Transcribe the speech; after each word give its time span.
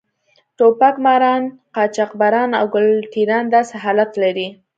ټوپک 0.57 0.95
ماران، 1.05 1.43
قاچاقبران 1.75 2.49
او 2.59 2.65
ګل 2.73 2.87
ټېران 3.11 3.45
داسې 3.55 3.75
حالت 3.83 4.11
لري. 4.23 4.47